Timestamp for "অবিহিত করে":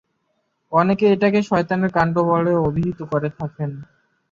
2.59-3.29